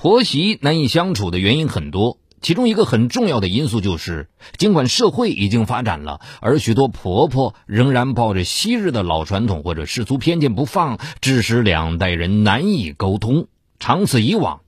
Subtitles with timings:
[0.00, 13.48] 婆媳难以相处的原因很多，其中一个很重要的因素就是，尽管社会已经发展了，而许多婆婆仍然抱着昔日的老传统或者世俗偏见不放，致使两代人难以沟通。
[13.80, 14.60] 长此以往，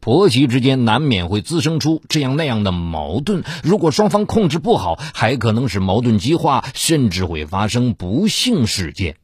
[0.00, 3.42] 婆媳之间难免会滋生出这样那样的矛盾。
[3.62, 9.16] 如果双方控制不好，还可能使矛盾激化，甚至会发生不幸事件。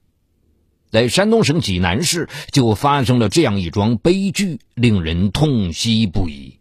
[0.91, 6.59] 在山东省济南市就发生了这样一桩悲剧，令人痛惜不已。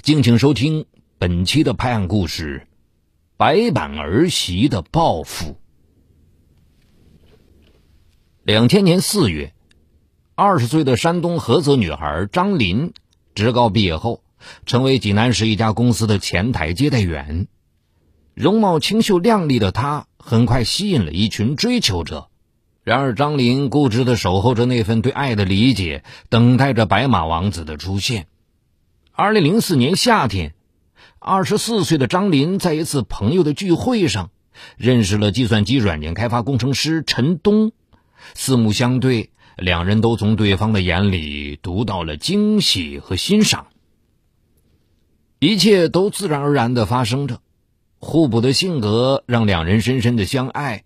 [0.00, 0.86] 敬请收听
[1.18, 2.66] 本期的拍案故事：
[3.36, 5.58] 白板儿媳的报复。
[8.42, 9.52] 两千年四月，
[10.34, 12.94] 二十岁的山东菏泽女孩张琳，
[13.34, 14.22] 职高毕业后，
[14.64, 17.48] 成为济南市一家公司的前台接待员。
[18.32, 22.29] 容貌清秀靓丽的她，很快吸引了一群追求者。
[22.90, 28.26] 然而，张琳固执地守候着那份对爱的理解，等待着白马王子的出现。
[29.12, 30.54] 二零零四年夏天，
[31.20, 34.32] 二十四岁的张琳在一次朋友的聚会上，
[34.76, 37.70] 认识了计算机软件开发工程师陈东。
[38.34, 43.68] 四目相对，两人都从对方的眼里读到了惊喜和欣赏。
[45.38, 47.40] 一切都自然而然地发生着，
[48.00, 50.82] 互补的性格让两人深深的相爱。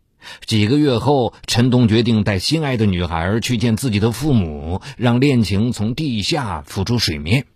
[0.46, 7.46] 几个月后，陈东决定带心爱的女孩去见自己的父母，让恋情从地下浮出水面。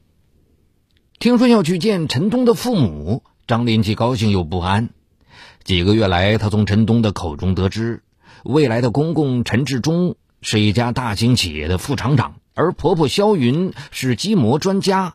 [1.19, 4.91] 听说要去见陈东的父母，张林既高兴又不安。
[5.65, 8.03] 几个月来，他从陈东的口中得知，
[8.45, 15.15] 未来的公公陈志忠是一家大型企业的副厂长，而婆婆肖云是机模专家。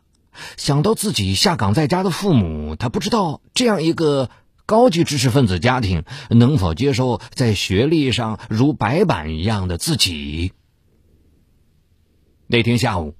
[0.56, 4.28] 想到自己下岗在家的父母，他不知道这样一个。
[4.66, 10.52] 高级知识分子家庭能否接受在学历上如白板一样的自己？
[12.46, 13.14] 那天下午，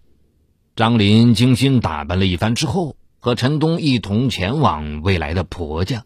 [0.74, 6.04] 张林精心打扮了一番之后，和陈东一同前往未来的婆家。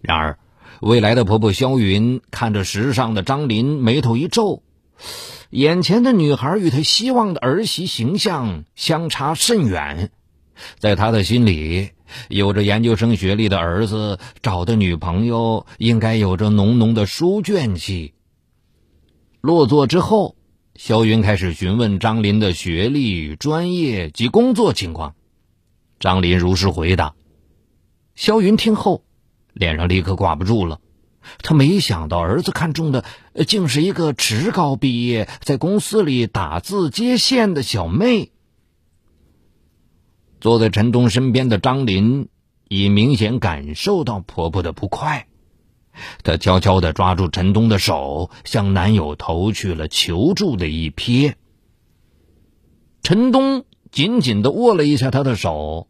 [0.00, 0.38] 然而，
[0.80, 4.62] 未来的婆婆肖云看着时尚的张林，眉头一皱，
[5.50, 10.12] 眼前的女孩与她希望的儿媳形象相差甚远，
[10.78, 11.90] 在她的心里。
[12.28, 18.14] 有着研究生学历的儿子找的女朋友，应该有着浓浓的书卷气。
[19.40, 20.36] 落座之后，
[20.74, 25.14] 肖云开始询问张林的学历、专业及工作情况。
[26.00, 27.14] 张林如实回答。
[28.14, 29.04] 肖云听后，
[29.52, 30.80] 脸上立刻挂不住了。
[31.42, 33.04] 他没想到儿子看中的，
[33.46, 38.30] 竟是一个职高毕业，在公司里打字接线的小妹。
[40.40, 42.28] 坐在陈东身边的张林，
[42.68, 45.26] 已明显感受到婆婆的不快。
[46.22, 51.32] 她悄悄地抓住陈东的手，向男友投去了求助的一瞥。
[53.02, 55.88] 陈东紧紧地握了一下她的手，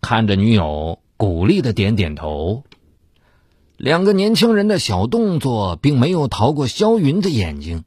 [0.00, 2.64] 看着女友，鼓励的点点头。
[3.76, 7.84] 两个年轻人的小动作，并没有逃过萧云的眼睛。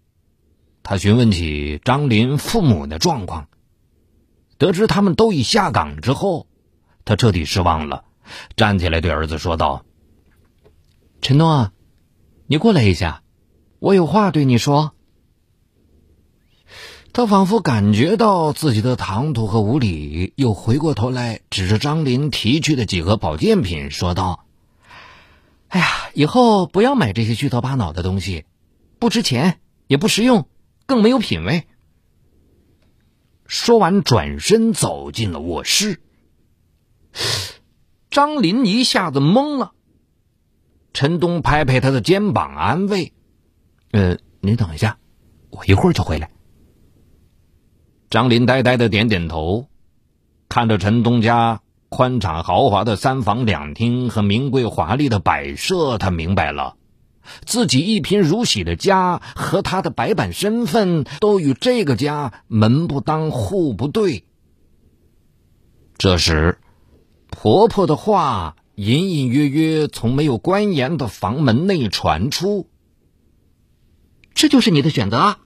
[0.81, 3.48] 他询问起张林父母的状况。
[4.59, 6.45] 得知他们都已下岗之后，
[7.05, 8.03] 他彻底失望了，
[8.57, 9.85] 站起来对儿子说道
[11.23, 11.71] ：“陈东啊，
[12.45, 13.23] 你过来一下，
[13.79, 14.91] 我有话对你说。”
[17.13, 24.45] 他仿佛感觉到自己的唐突和无礼，又回过头来指着张林提去的几盒保健品说道
[25.69, 28.43] ：“哎呀，以后不要买这些虚头巴脑的东西，
[28.99, 30.49] 不值钱，也不实用，
[30.85, 31.65] 更没有品味。”
[33.49, 35.99] 说完，转身走进了卧室。
[38.11, 39.71] 张林一下子懵了。
[40.93, 43.11] 陈东拍拍他的肩膀，安慰
[43.91, 44.99] ：“呃，你等一下，
[45.49, 46.29] 我一会儿就回来。”
[48.11, 49.67] 张林呆呆的点点头，
[50.47, 56.75] 看着陈东家宽敞豪华的三房两厅和名贵华丽的摆设，他明白了。
[57.45, 64.25] 自己一贫如洗的家和他的白板身份，都与这个家门不当户不对。
[65.97, 66.59] 这时，
[67.29, 72.69] 婆婆的话隐隐约约从没有关严的房门内传出
[74.33, 75.39] ：“这就是你的选择啊！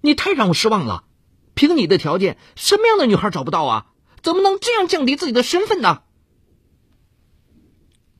[0.00, 1.04] 你太让我失望了。
[1.54, 3.86] 凭你的条件，什么样的女孩找不到啊？
[4.22, 6.02] 怎么能这样降低自己的身份呢？”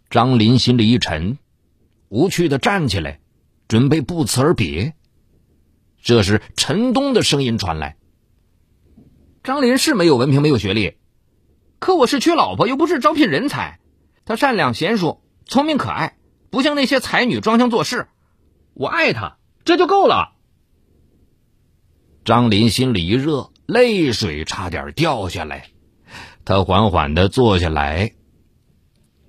[0.09, 1.37] 张林心里一沉。
[2.09, 3.21] 无趣的站起来，
[3.69, 4.95] 准备不辞而别。
[6.03, 7.97] 这时，陈东的声音传来
[9.43, 10.95] ：“张林是没有文凭，没有学历，
[11.79, 13.81] 可我是缺老婆，又不是招聘人才。
[14.25, 16.17] 她善良贤淑，聪明可爱，
[16.51, 18.07] 不像那些才女装腔作势。
[18.75, 20.33] 我爱她，这就够了。”
[22.25, 25.71] 张林心里一热，泪水差点掉下来。
[26.45, 28.13] 他缓缓的坐下来。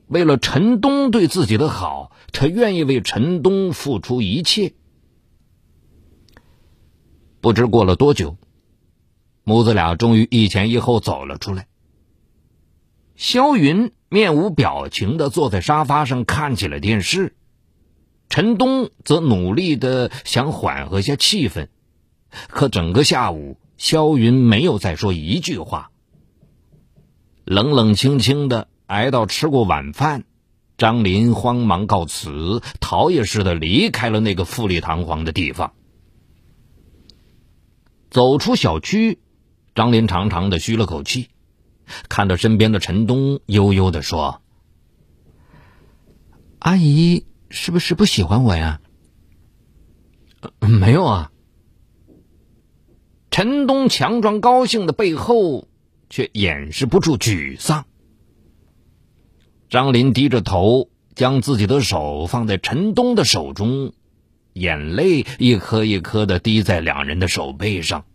[0.08, 4.74] 为了陈东对自己的好，他愿意为陈东付出一切。
[7.42, 8.38] 不知过了多久，
[9.44, 11.68] 母子俩终于一前一后走了出来。
[13.16, 17.36] 萧云面无表情的坐在沙发上看起了电视，
[18.30, 21.70] 陈东则努力的想缓和下气氛，
[22.50, 25.90] 可整个下午，萧云没有再说一句话，
[27.46, 28.68] 冷冷清清的。
[28.86, 30.24] 挨到吃过晚饭，
[30.78, 35.74] 张林慌忙告辞，逃也似的离开了那个富丽堂皇的地方。
[38.12, 39.20] 走出小区，
[39.74, 41.30] 张林长长的吁了口气，
[42.10, 44.42] 看到身边的陈东，悠悠的说
[46.60, 48.80] ：“阿姨是不是不喜欢我呀
[50.62, 51.32] ？”“没有啊。”
[53.32, 55.68] 陈东强装高兴的背后，
[56.10, 57.86] 却掩饰不住沮丧。
[59.70, 63.92] 张林低着头，将自己的手放在陈东的手中，
[64.54, 68.06] 眼泪一颗一颗的滴在两人的手背上。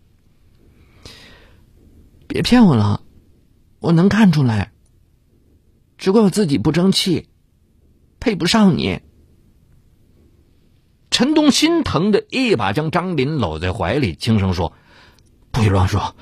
[2.26, 3.02] 别骗我了，
[3.80, 4.72] 我能看出来。
[5.98, 7.28] 只怪我自己不争气，
[8.18, 9.00] 配不上你。
[11.10, 14.72] 陈东心疼的一把将张林搂在怀里，轻声说
[15.52, 16.16] ：“不许乱说，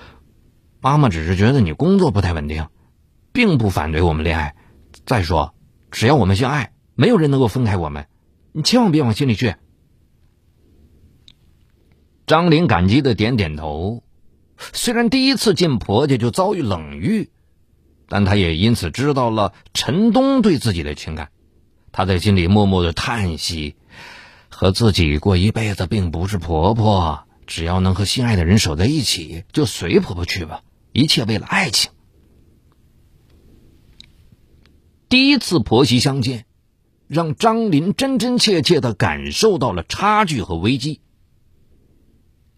[0.80, 2.66] 妈妈只是觉得你工作不太稳定，
[3.32, 4.56] 并不反对我们恋爱。”
[5.10, 5.56] 再说，
[5.90, 8.06] 只要我们相爱，没有人能够分开我们。
[8.52, 9.56] 你千万别往心里去。
[12.28, 14.04] 张玲感激的点点头。
[14.72, 17.28] 虽然第一次进婆家就遭遇冷遇，
[18.06, 21.30] 但她也因此知道了陈东对自己的情感。
[21.90, 23.74] 她在心里默默的叹息：
[24.48, 30.62] 和自己过一辈子并不是婆婆，只要能和心爱的人守在一起，就随婆婆去吧。
[30.92, 31.90] 一切为了爱情。
[35.10, 36.46] 第一次婆媳相见，
[37.08, 41.00] 让张林真真切切的感受到了差距和危机，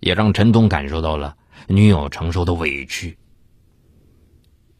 [0.01, 3.17] 也让陈东感受到了女友承受的委屈。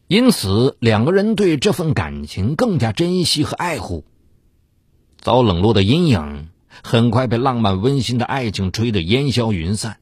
[0.07, 4.05] 因此，两个人对这份感情更加珍惜和爱护。
[5.17, 6.49] 遭冷落的阴影
[6.83, 9.97] 很快被浪漫温馨的爱情吹得烟消云散。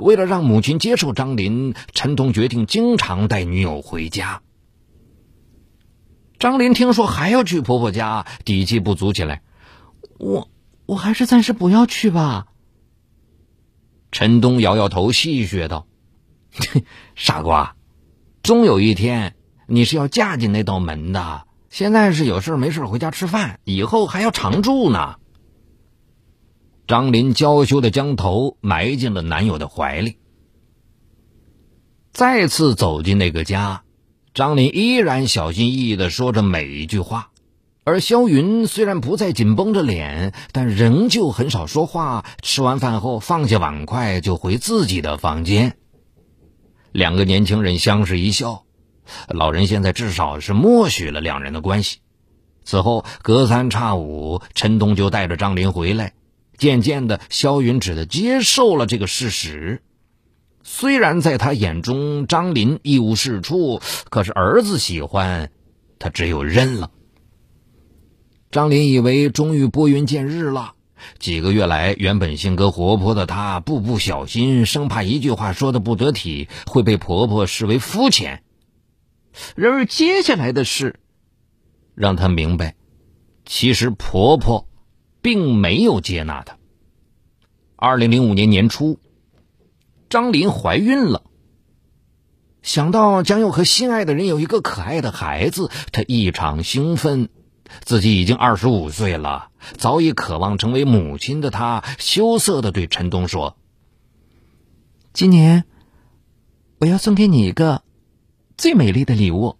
[0.00, 4.42] 为了让母亲接受张林，陈东决定经常带女友回家。
[6.38, 9.42] 张林听说还要去婆婆家，底气不足起来。
[10.18, 10.48] 我
[10.86, 12.46] 我还是暂时不要去吧。
[14.12, 15.86] 陈东摇摇头，戏谑道
[17.16, 17.76] ：“傻瓜，
[18.42, 19.34] 终有一天
[19.66, 21.46] 你是要嫁进那道门的。
[21.70, 25.16] 现在是有事没事回家吃饭，以后还要常住呢。”
[26.86, 30.18] 张林娇羞的将头埋进了男友的怀里，
[32.12, 33.82] 再次走进那个家。
[34.34, 37.30] 张林依然小心翼翼的说着每一句话，
[37.84, 42.24] 而萧云虽然不再紧绷着脸，但仍旧很少说话。
[42.42, 45.76] 吃完饭后，放下碗筷就回自己的房间。
[46.92, 48.64] 两个年轻人相视一笑，
[49.28, 51.98] 老人现在至少是默许了两人的关系。
[52.64, 56.12] 此后隔三差五，陈东就带着张林回来，
[56.58, 59.82] 渐渐的，萧云只得接受了这个事实。
[60.70, 63.80] 虽然在他眼中张林一无是处，
[64.10, 65.50] 可是儿子喜欢，
[65.98, 66.90] 他只有认了。
[68.50, 70.74] 张林以为终于拨云见日了。
[71.18, 78.42] 几个月来，原本性格活泼的他，步步小心，生怕一句话说的不得体会被婆婆视为肤浅。
[79.56, 81.00] 然而接下来的事，
[81.94, 82.76] 让他明白，
[83.46, 84.68] 其实婆婆
[85.22, 86.58] 并没有接纳他。
[87.74, 89.00] 二零零五年年初。
[90.08, 91.22] 张林怀孕了，
[92.62, 97.28] 想到将要和心爱的人有一个可爱的孩子，她异常兴奋。
[97.84, 103.58] 自己已经二十五岁了，早已渴望成为母亲的她，羞涩的对陈东说
[105.12, 105.64] ：“今年
[106.78, 107.82] 我要送给你一个
[108.56, 109.56] 最美丽的礼物。”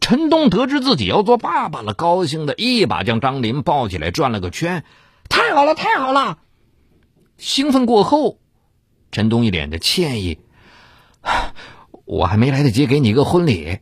[0.00, 4.84] 陈东得知自己要做爸爸了，高兴的一把将张林抱起来，转了个圈
[5.28, 6.38] ：“太好了，太好了！”
[7.36, 8.38] 兴奋过后，
[9.10, 10.38] 陈东一脸的歉意
[12.04, 13.80] ：“我还没来得及给你一个婚礼，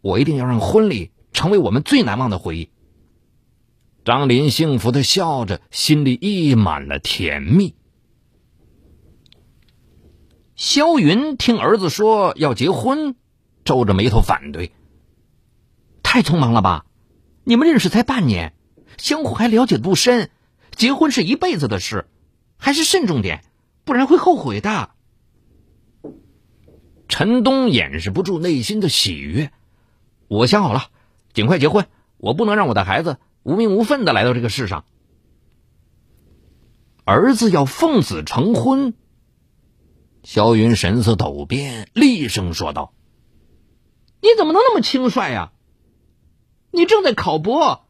[0.00, 2.70] 我一定要让婚礼成为我们最难忘的回忆。”
[4.04, 7.74] 张林幸福的笑着，心里溢满了甜蜜。
[10.56, 13.14] 萧云听儿子说要结婚，
[13.64, 14.72] 皱着眉头反对
[16.02, 16.86] ：“太匆忙了吧？
[17.44, 18.54] 你们认识才半年，
[18.96, 20.30] 相互还了解不深，
[20.74, 22.06] 结婚是一辈子的事。”
[22.60, 23.42] 还是慎重点，
[23.84, 24.90] 不然会后悔的。
[27.08, 29.50] 陈东掩饰不住内心的喜悦。
[30.28, 30.90] 我想好了，
[31.32, 31.86] 尽快结婚。
[32.18, 34.84] 我不能让我的孩子无名无分的来到这个世上。
[37.04, 38.94] 儿子要奉子成婚。
[40.22, 42.92] 萧云神色陡变，厉声说道
[44.20, 45.52] ：“你怎么能那么轻率呀？
[46.70, 47.86] 你正在考博，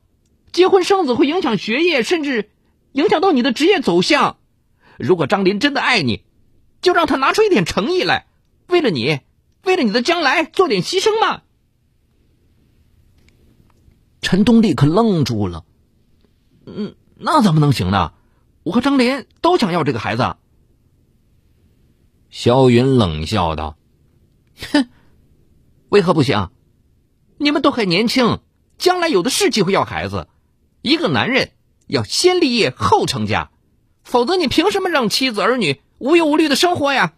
[0.53, 2.51] 结婚生子会影响学业，甚至
[2.93, 4.39] 影响到你的职业走向。
[5.01, 6.25] 如果张林真的爱你，
[6.83, 8.27] 就让他拿出一点诚意来，
[8.69, 9.21] 为了你，
[9.65, 11.43] 为了你的将来，做点牺牲嘛。”
[14.23, 15.65] 陈东立刻愣住了。
[16.67, 18.13] 嗯，那怎么能行呢？
[18.63, 20.37] 我和张林都想要这个孩子。
[22.29, 23.79] 萧云冷笑道
[24.73, 24.89] ：“哼，
[25.89, 26.51] 为何不行？
[27.39, 28.41] 你们都还年轻，
[28.77, 30.29] 将来有的是机会要孩子。
[30.83, 31.53] 一个男人
[31.87, 33.51] 要先立业后成家，
[34.11, 37.15] 否则你凭什么让妻子儿女无忧无虑的生活呀？”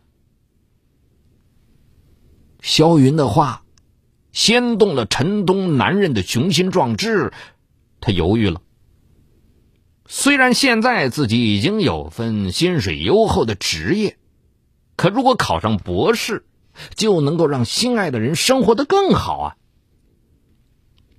[2.61, 3.65] 萧云的话
[4.31, 7.33] 掀动了陈东男人的雄心壮志，
[8.01, 8.61] 他犹豫了。
[10.07, 14.19] 虽然现在自己已经有份薪水优厚的职业。
[14.95, 16.45] 可如果考上博士，
[16.95, 19.57] 就能够让心爱的人生活的更好啊！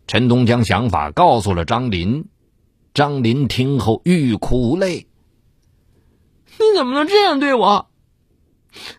[0.06, 2.26] 陈东将想法告诉了张林，
[2.94, 5.08] 张林听后欲哭无泪。
[6.60, 7.90] 你怎么能这样对我？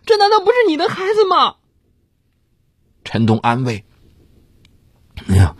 [0.05, 1.55] 这难道不是你的孩子吗？
[3.03, 3.83] 陈东安慰
[5.27, 5.55] ：“哎呀，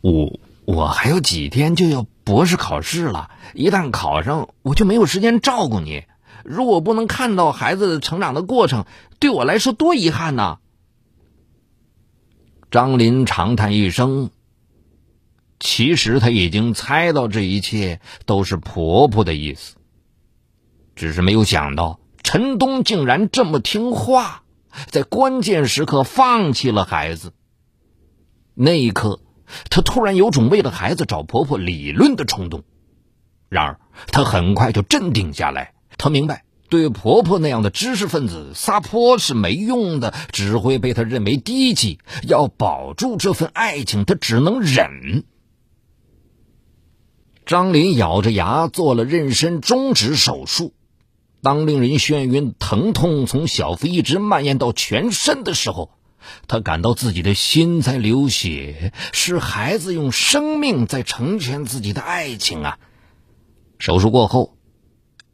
[0.00, 6.04] 我我还有几天就要博士考试了，一旦考上，我就没有时间照顾你。”
[6.44, 8.84] 如果不能看到孩子成长的过程，
[9.18, 10.58] 对我来说多遗憾呐！
[12.70, 14.30] 张林长叹一声。
[15.58, 19.76] 其实他已经猜到这一切都是婆婆的意思，
[20.96, 24.42] 只是没有想到陈东竟然这么听话，
[24.88, 27.32] 在关键时刻放弃了孩子。
[28.54, 29.20] 那一刻，
[29.70, 32.64] 他突然有种为了孩子找婆婆理论的冲动。
[33.48, 35.74] 然而，他很快就镇定下来。
[35.98, 42.00] 她明白，对婆婆那样的知识分子撒泼是没用的，只会被她认为低级。
[42.26, 45.24] 要保住这份爱情，她只能忍。
[47.44, 50.72] 张林咬着牙做了妊娠终止手术。
[51.42, 55.90] 当令人眩晕疼痛从小腹一直蔓延到全身的时候，
[56.48, 62.78] 他感到自己的心在流血，是孩子用生命在成全自己的爱情啊！
[63.78, 64.56] 手术过后。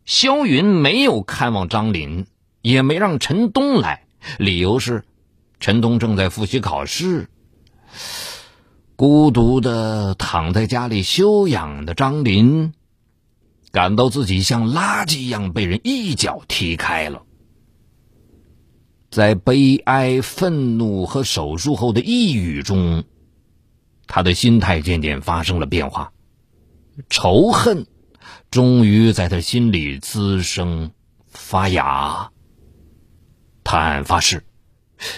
[0.04, 2.26] 萧云没有看望张林，
[2.60, 4.04] 也没让陈东来，
[4.36, 5.04] 理由是
[5.60, 7.28] 陈东正在复习考试。
[8.96, 12.74] 孤独的躺在家里休养的张林，
[13.72, 17.22] 感到自己像垃圾一样被人一脚踢开了。
[19.10, 23.04] 在悲哀、愤怒和手术后的抑郁中，
[24.06, 26.12] 他的心态渐渐发生了变化，
[27.08, 27.86] 仇恨。
[28.50, 30.90] 终于在他心里滋生
[31.26, 32.30] 发芽。
[33.64, 34.44] 他暗发誓，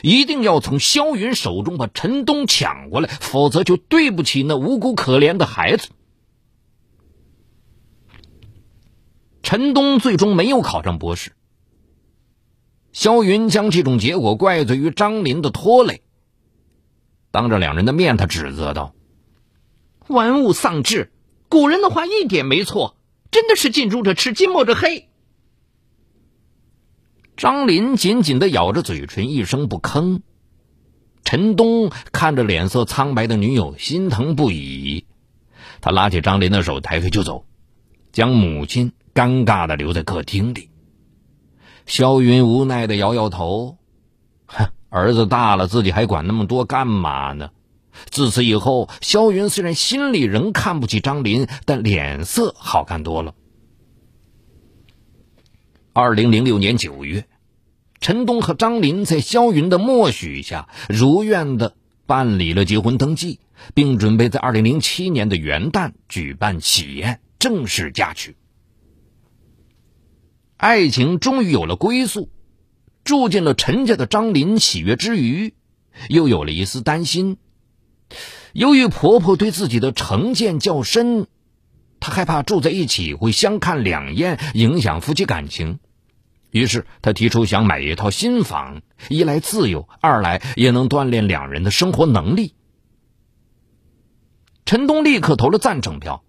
[0.03, 5.89] 一定要从萧云手中把陈东抢过来，否则就对不起那无辜可怜的孩子。
[9.45, 11.33] 陈东最终没有考上博士。
[12.93, 16.03] 萧云将这种结果怪罪于张林的拖累。
[17.31, 18.95] 当着两人的面，他指责道
[20.09, 21.13] ：“玩物丧志，
[21.49, 22.97] 古人的话一点没错。”
[23.31, 25.09] 真的是近朱者赤，近墨者黑。
[27.37, 30.21] 张林紧紧的咬着嘴唇，一声不吭。
[31.25, 35.05] 陈东看着脸色苍白的女友，心疼不已。
[35.81, 37.45] 他拉起张林的手，抬腿就走，
[38.13, 40.71] 将母亲尴尬的留在客厅里。
[41.87, 43.79] 萧云无奈的摇摇头
[44.47, 47.51] ：“哼，儿子大了，自己还管那么多干嘛呢？”
[48.11, 53.35] 自此以后，萧云虽然心里仍看不起张林，但脸色好看多了。
[55.93, 57.27] 二零零六年九月，
[58.01, 63.39] 陈东和张林在萧云的默许下，如愿的办理了结婚登记，
[63.75, 68.35] 并准备在二零零七年的元旦举办喜宴，正式嫁娶。
[70.65, 72.31] 爱情终于有了归宿，
[73.05, 75.53] 住进了陈家的张林喜悦之余，
[76.09, 77.37] 又有了一丝担心。
[78.55, 81.27] 由于婆婆对自己的成见较深，
[82.01, 85.81] 她害怕住在一起会相看两厌，影响夫妻感情。
[86.51, 88.81] 于是她提出想买一套新房，
[89.11, 92.55] 一来自由，二来也能锻炼两人的生活能力。
[94.65, 96.25] 陈东立刻投了赞成票。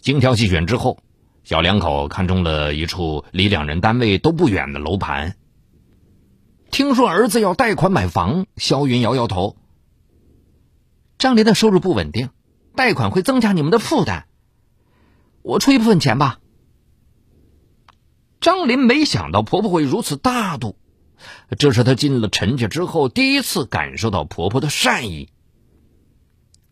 [0.00, 1.03] 精挑细选之后，
[1.44, 5.36] 小两口看中了一处离两人单位都不远的楼盘。
[6.70, 9.56] 听说儿子要贷款买房，肖云摇摇头。
[11.18, 12.30] 张林的收入不稳定，
[12.74, 14.26] 贷款会增加你们的负担。
[15.42, 16.40] 我出一部分钱吧。
[18.40, 20.76] 张林没想到婆婆会如此大度，
[21.58, 25.28] 这是她进了陈家之后第一次感受到婆婆的善意。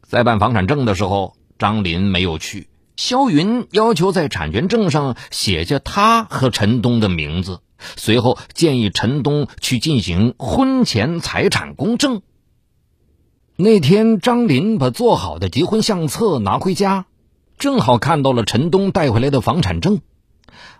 [0.02, 2.68] 在办房产证的时候，张林没有去。
[2.96, 7.60] 肖云要求在产权证上写下他和陈东的名字，
[7.96, 12.22] 随后建议陈东去进行婚前财产公证。
[13.56, 17.06] 那天，张林把做好的结婚相册拿回家，
[17.58, 20.00] 正好看到了陈东带回来的房产证。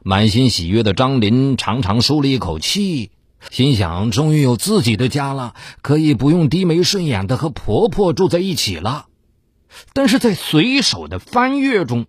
[0.03, 3.11] 满心喜悦的张林长长舒了一口气，
[3.51, 9.07] 心想：终于有自己的家了，可以不用低眉顺眼的和婆婆住在一起了。
[9.93, 12.07] 但是在随手的翻阅中，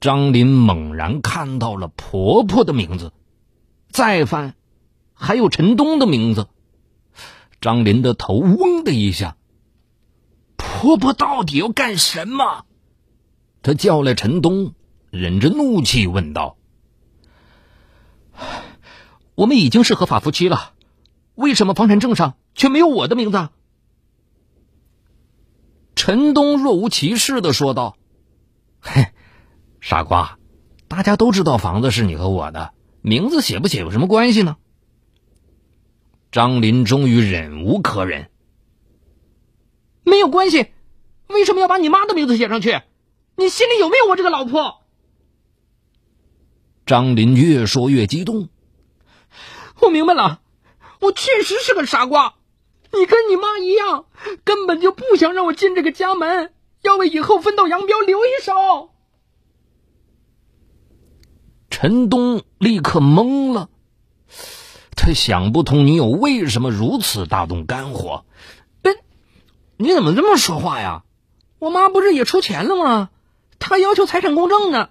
[0.00, 3.12] 张林猛然看到了婆婆的名字，
[3.90, 4.54] 再翻，
[5.14, 6.48] 还有陈东的名字。
[7.60, 9.36] 张林的头嗡的一下，
[10.56, 12.64] 婆婆到底要干什么？
[13.62, 14.74] 他叫来陈东，
[15.10, 16.56] 忍着怒气问道
[19.34, 20.74] ：“我们已经是合法夫妻了，
[21.34, 23.48] 为什么房产证上却没有我的名字？”
[25.98, 27.96] 陈东若无其事的说道
[28.80, 29.08] ：“嘿，
[29.80, 30.38] 傻瓜，
[30.86, 34.58] 大家都知道房子是你和我的，名字写不写有什么关系呢？”
[36.30, 38.30] 张林终于忍无可忍
[40.06, 40.68] ：“没有关系，
[41.26, 42.80] 为什么要把你妈的名字写上去？
[43.34, 44.84] 你心里有没有我这个老婆？”
[46.86, 48.48] 张林越说越激动
[49.82, 50.42] ：“我明白了，
[51.00, 52.36] 我确实是个傻瓜。”
[52.92, 54.06] 你跟你妈一样，
[54.44, 56.52] 根本就不想让我进这个家门，
[56.82, 58.90] 要为以后分道扬镳留一手。
[61.70, 63.68] 陈东立刻懵了，
[64.96, 68.24] 他想不通女友为什么如此大动肝火。
[68.82, 68.92] 哎，
[69.76, 71.04] 你怎么这么说话呀？
[71.58, 73.10] 我妈不是也出钱了吗？
[73.58, 74.90] 她要求财产公证呢。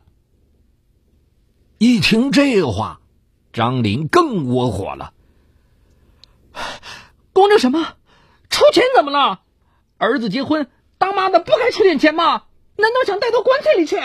[1.77, 2.99] 一听这话，
[3.53, 5.13] 张林更窝火了。
[7.37, 7.93] 公证什么？
[8.49, 9.41] 出钱怎么了？
[9.97, 12.45] 儿子结婚，当妈的不该出点钱吗？
[12.77, 13.95] 难道想带到棺材里去？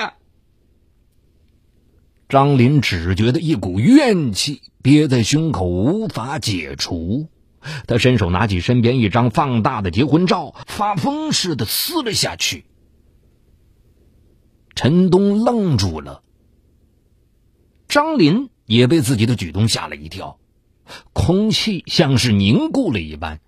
[2.29, 7.31] 张林只觉得一股怨气憋在胸口，无法解除。
[7.87, 12.66] 他伸手拿起身边一张放大的结婚照，发疯似的撕了下去。
[14.75, 16.23] 陈东愣住了，
[17.88, 20.38] 张林也被自己的举动吓了一跳。
[21.24, 23.38] 空气像是凝固了一般，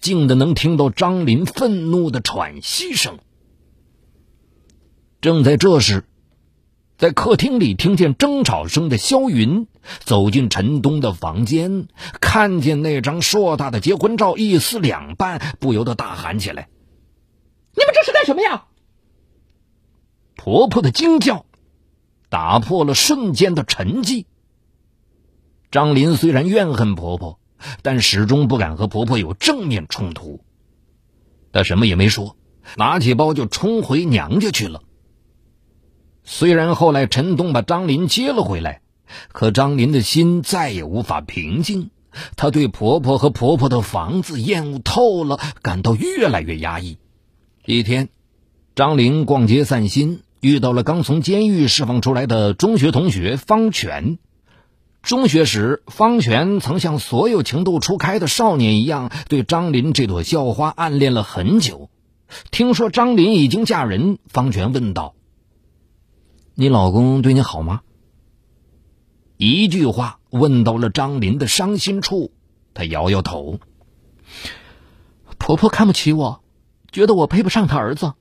[0.00, 3.18] 静的能听到张林愤怒的喘息声。
[5.20, 6.06] 正在这时，
[6.96, 9.66] 在客厅里听见争吵声的肖云
[10.00, 11.88] 走进陈东的房间，
[12.18, 16.70] 看见那张硕大的结婚照一撕两半，不由得大喊起来
[17.76, 18.64] ：“你们这是干什么呀？”
[20.34, 21.44] 婆婆的惊叫
[22.30, 24.24] 打破了瞬间的沉寂。
[25.70, 27.38] 张林虽然怨恨婆婆，
[27.82, 30.40] 但始终不敢和婆婆有正面冲突。
[31.52, 32.36] 她什么也没说，
[32.76, 34.82] 拿起包就冲回娘家去了。
[36.24, 38.80] 虽然后来陈东把张林接了回来，
[39.32, 41.90] 可张林的心再也无法平静。
[42.36, 46.98] 她对婆婆和婆婆的房子厌恶透了，感到越来越压抑。
[47.66, 48.08] 一天，
[48.74, 54.18] 张林逛街散心，遇到了刚从监狱释放出来的中学同学方全。
[55.08, 61.88] 中学时，方全曾像所有情窦初开的少年一样，对张林这朵校花暗恋了很久。
[62.50, 65.14] 听说张林已经嫁人，方全问道
[66.54, 67.80] ：“你老公对你好吗？”
[69.38, 72.30] 一句话问到了张林的伤心处，
[72.74, 73.60] 他摇摇头
[75.38, 76.42] ：“婆婆看不起我，
[76.92, 78.12] 觉得我配不上她儿子。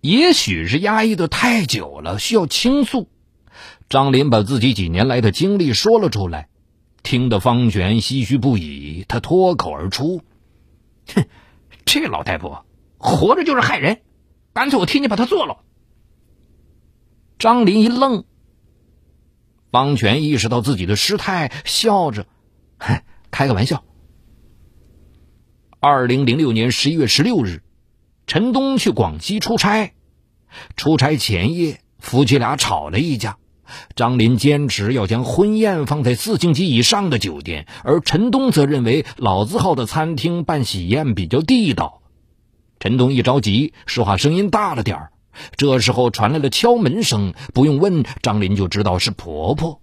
[0.00, 3.06] 也许是压抑的太久了，需要倾诉。”
[3.88, 6.48] 张林把自己几年来的经历说了出来，
[7.02, 9.04] 听得方全唏嘘不已。
[9.08, 10.22] 他脱口而出
[11.14, 11.24] ：“哼，
[11.84, 12.64] 这老太婆
[12.98, 14.00] 活着就是害人，
[14.52, 15.58] 干脆我替你把她做了。”
[17.38, 18.24] 张林一愣，
[19.70, 22.26] 方全意识到自己的失态，笑着
[22.78, 23.84] ：“哼，开个玩笑。”
[25.80, 27.62] 二零零六年十一月十六日，
[28.28, 29.94] 陈东去广西出差，
[30.76, 33.36] 出差前夜，夫妻俩吵了一架。
[33.96, 42.00] 张林坚持要将婚宴放在四星级以上的酒店，而陈东则认为老字号的餐厅办喜宴比较地道。
[42.80, 45.12] 陈东一着急，说话声音大了点儿。
[45.56, 49.80] 这时候传来了敲门声，不用问，张林就知道是婆婆。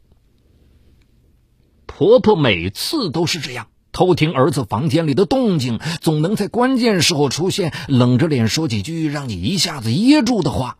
[1.87, 10.77] 婆婆每次都是这样，偷听儿子房间里的动静，总能在关键时候出现，冷着脸说几句让你一下子噎住的话。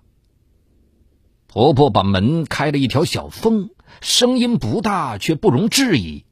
[1.60, 6.24] 婆婆把门开了一条小缝，声音不大，却不容置疑。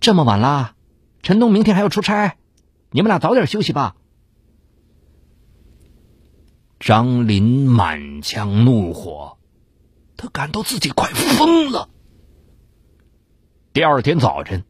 [0.00, 0.74] 这么晚了，
[1.22, 2.36] 陈东明天还要出差，
[2.90, 3.94] 你们俩早点休息吧。
[6.80, 9.38] 张林满腔怒火，
[10.16, 11.88] 他感到自己快疯了。
[13.72, 14.64] 第二天早晨，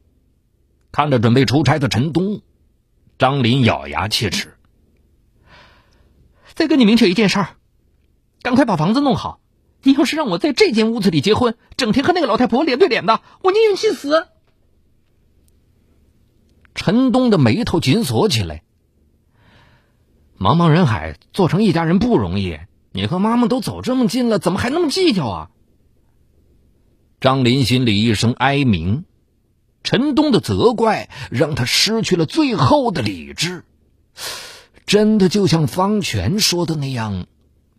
[0.93, 2.43] 看着准备出差的陈东，
[3.17, 4.59] 张林咬牙切齿
[6.53, 7.49] ：“再跟你明确一件事儿，
[8.45, 9.41] 赶快把房子弄好。
[9.83, 14.29] 你要是让我在这间屋子里结婚，整天和那个老太婆脸对脸的，我宁愿去死。”
[16.77, 18.63] 陈东的眉头紧锁起来。
[20.39, 22.59] 茫茫人海，做成一家人不容易。
[22.93, 25.51] 你和妈妈都走这么近了，怎么还那么计较啊？
[27.21, 29.05] 张林心里一声哀鸣，
[29.83, 33.65] 陈东的责怪让他失去了最后的理智。
[34.85, 37.27] 真的就像方权说的那样，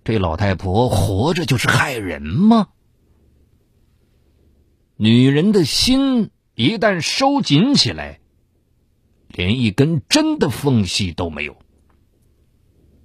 [0.05, 2.67] 这老太婆活着就是害人吗？
[4.97, 8.19] 女人的心一旦收紧起来，
[9.29, 11.57] 连一根针的缝隙都没有。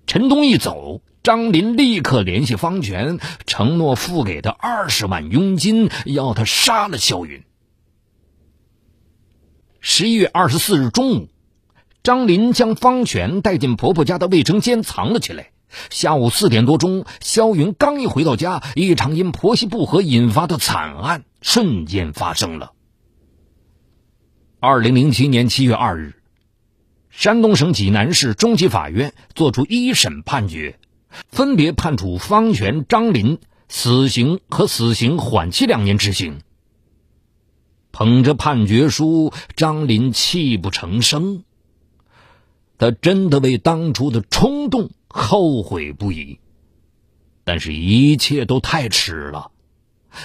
[0.06, 7.42] 陈东一走，张林立刻联系方全，承诺付给他二十万佣金，要他杀了肖云。
[9.80, 11.28] 十一月二十四日中午，
[12.02, 15.52] 张林将方全带进婆婆家的卫生间藏了起来。
[15.90, 22.72] 下午四点多钟，肖云刚一回到家，一场因婆媳不和引发的惨案瞬间发生了。
[24.58, 26.14] 二零零七年七月二日。
[27.10, 30.78] 山东省济南市中级法院作出一审判决，
[31.28, 36.40] 分别判处方全、张林死刑和死刑缓期两年执行。
[37.90, 41.42] 捧着判决书，张林泣不成声。
[42.78, 46.38] 他真的为当初的冲动后悔不已，
[47.42, 49.50] 但是一切都太迟了。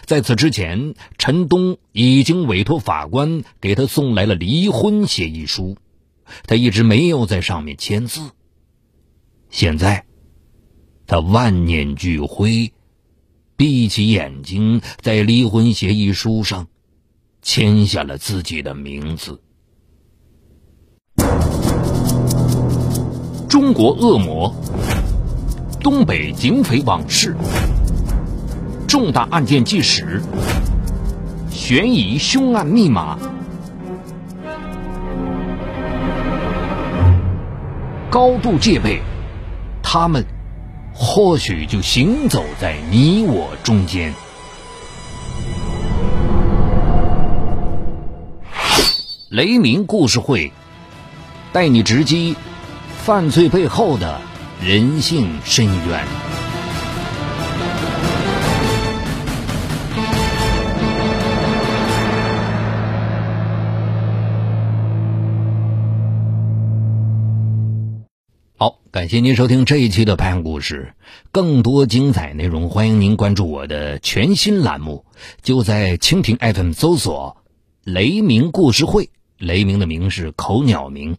[0.06, 5.76] 在此之前，陈东已经委托法官给他送来了离婚协议书。
[6.48, 8.32] 他一直没有在上面签字。
[9.50, 10.06] 现在，
[11.08, 12.74] 他万念俱灰，
[13.56, 16.68] 闭起眼睛，在离婚协议书上
[17.42, 19.42] 签下了自己的名字。
[23.48, 24.54] 中国恶魔，
[25.82, 27.36] 东北警匪往事，
[28.88, 30.22] 重大案件纪实，
[31.52, 33.18] 悬疑凶案密码。
[38.10, 39.02] 高度戒备，
[39.84, 40.26] 他们
[40.94, 44.14] 或许就行走在你我中间。
[49.30, 50.52] 雷鸣故事会
[51.52, 52.36] 带你直击
[53.06, 54.20] 犯罪背后的
[54.60, 56.04] 人性深渊。
[68.58, 70.92] 好感谢您收听这一期的《拍案故事》，
[71.32, 75.06] 更多精彩内容，欢迎您关注我的全新栏目，
[75.44, 77.38] 就在蜻蜓 FM 搜索
[77.86, 81.16] “雷鸣故事会”，雷鸣的鸣是口鸟鸣。